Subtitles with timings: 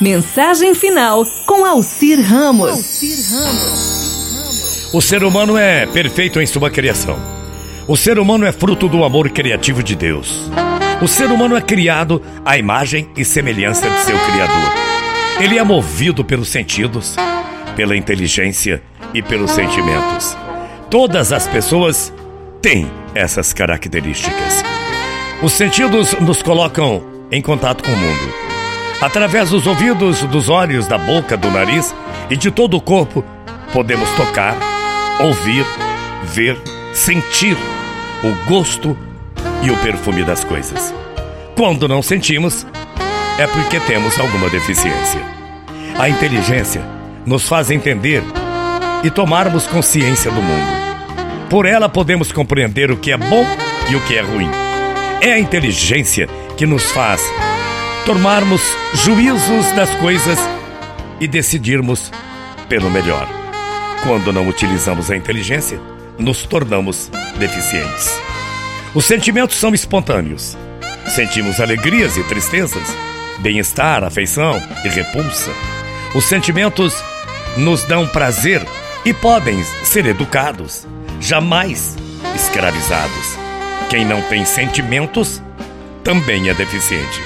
[0.00, 3.02] Mensagem final com Alcir Ramos.
[4.94, 7.18] O ser humano é perfeito em sua criação.
[7.86, 10.50] O ser humano é fruto do amor criativo de Deus.
[11.02, 14.72] O ser humano é criado à imagem e semelhança de seu Criador.
[15.38, 17.14] Ele é movido pelos sentidos,
[17.76, 18.82] pela inteligência
[19.12, 20.34] e pelos sentimentos.
[20.88, 22.10] Todas as pessoas
[22.62, 24.64] têm essas características.
[25.42, 28.49] Os sentidos nos colocam em contato com o mundo.
[29.00, 31.94] Através dos ouvidos, dos olhos, da boca, do nariz
[32.28, 33.24] e de todo o corpo,
[33.72, 34.54] podemos tocar,
[35.20, 35.64] ouvir,
[36.24, 36.58] ver,
[36.92, 37.56] sentir
[38.22, 38.96] o gosto
[39.62, 40.94] e o perfume das coisas.
[41.56, 42.66] Quando não sentimos,
[43.38, 45.20] é porque temos alguma deficiência.
[45.98, 46.82] A inteligência
[47.24, 48.22] nos faz entender
[49.02, 50.80] e tomarmos consciência do mundo.
[51.48, 53.46] Por ela podemos compreender o que é bom
[53.90, 54.50] e o que é ruim.
[55.22, 57.22] É a inteligência que nos faz
[58.06, 58.62] tomarmos
[58.94, 60.38] juízos das coisas
[61.20, 62.10] e decidirmos
[62.68, 63.28] pelo melhor.
[64.02, 65.80] Quando não utilizamos a inteligência,
[66.18, 68.18] nos tornamos deficientes.
[68.94, 70.56] Os sentimentos são espontâneos.
[71.14, 72.82] Sentimos alegrias e tristezas,
[73.40, 75.50] bem-estar, afeição e repulsa.
[76.14, 76.94] Os sentimentos
[77.56, 78.62] nos dão prazer
[79.04, 80.86] e podem ser educados,
[81.20, 81.96] jamais
[82.34, 83.38] escravizados.
[83.88, 85.42] Quem não tem sentimentos
[86.02, 87.20] também é deficiente.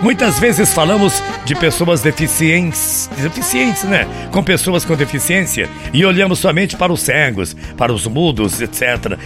[0.00, 4.06] Muitas vezes falamos de pessoas deficientes, deficientes, né?
[4.30, 9.18] Com pessoas com deficiência e olhamos somente para os cegos, para os mudos, etc.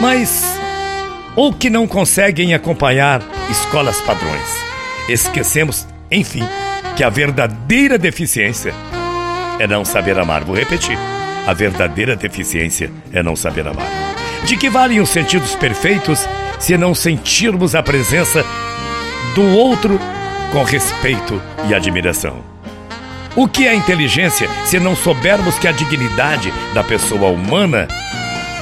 [0.00, 0.44] Mas
[1.34, 4.46] ou que não conseguem acompanhar escolas padrões.
[5.08, 6.46] Esquecemos, enfim,
[6.96, 8.74] que a verdadeira deficiência
[9.58, 10.44] é não saber amar.
[10.44, 10.98] Vou repetir.
[11.46, 13.88] A verdadeira deficiência é não saber amar.
[14.44, 16.26] De que valem os sentidos perfeitos
[16.58, 18.44] se não sentirmos a presença
[19.34, 19.98] do outro
[20.52, 22.42] com respeito e admiração.
[23.36, 27.86] O que é inteligência se não soubermos que a dignidade da pessoa humana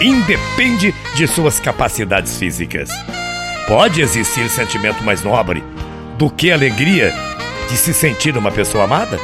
[0.00, 2.90] independe de suas capacidades físicas?
[3.66, 5.64] Pode existir sentimento mais nobre
[6.16, 7.12] do que a alegria
[7.68, 9.18] de se sentir uma pessoa amada?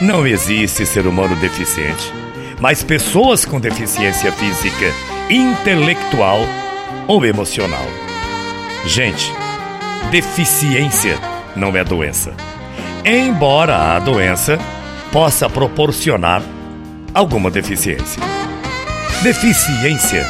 [0.00, 2.12] Não existe ser humano deficiente,
[2.60, 4.92] mas pessoas com deficiência física,
[5.30, 6.40] intelectual
[7.06, 7.86] ou emocional.
[8.84, 9.32] Gente,
[10.10, 11.18] deficiência
[11.54, 12.32] não é doença.
[13.04, 14.58] Embora a doença
[15.10, 16.42] possa proporcionar
[17.14, 18.22] alguma deficiência.
[19.22, 20.26] Deficiência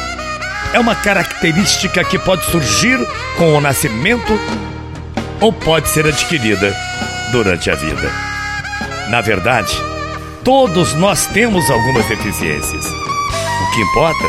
[0.73, 2.99] é uma característica que pode surgir
[3.37, 4.39] com o nascimento
[5.39, 6.75] ou pode ser adquirida
[7.31, 8.11] durante a vida.
[9.09, 9.75] Na verdade,
[10.43, 12.85] todos nós temos algumas deficiências.
[12.85, 14.25] O que importa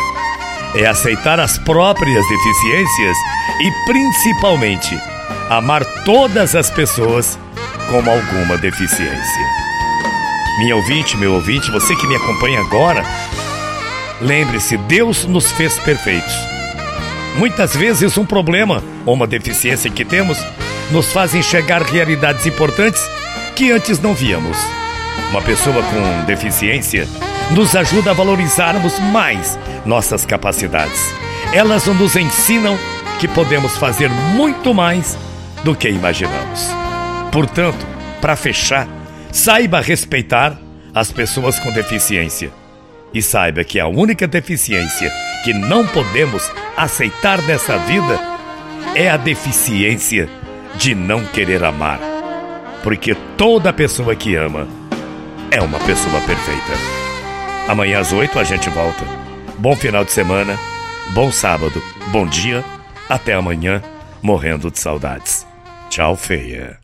[0.76, 3.16] é aceitar as próprias deficiências
[3.60, 4.98] e, principalmente,
[5.48, 7.38] amar todas as pessoas
[7.90, 9.42] com alguma deficiência.
[10.58, 13.04] Minha ouvinte, meu ouvinte, você que me acompanha agora,
[14.20, 16.34] lembre-se, Deus nos fez perfeitos.
[17.36, 20.38] Muitas vezes um problema ou uma deficiência que temos
[20.90, 23.02] nos faz enxergar realidades importantes
[23.56, 24.56] que antes não víamos.
[25.30, 27.08] Uma pessoa com deficiência
[27.50, 31.12] nos ajuda a valorizarmos mais nossas capacidades.
[31.52, 32.78] Elas nos ensinam
[33.18, 35.18] que podemos fazer muito mais
[35.64, 36.68] do que imaginamos.
[37.32, 37.84] Portanto,
[38.20, 38.86] para fechar,
[39.32, 40.56] saiba respeitar
[40.94, 42.52] as pessoas com deficiência.
[43.12, 45.10] E saiba que a única deficiência
[45.42, 48.20] que não podemos aceitar nessa vida
[48.94, 50.28] é a deficiência
[50.76, 52.00] de não querer amar.
[52.82, 54.68] Porque toda pessoa que ama
[55.50, 56.72] é uma pessoa perfeita.
[57.68, 59.04] Amanhã às oito a gente volta.
[59.58, 60.58] Bom final de semana,
[61.14, 62.64] bom sábado, bom dia,
[63.08, 63.80] até amanhã,
[64.20, 65.46] morrendo de saudades.
[65.94, 66.83] Tchau, feia.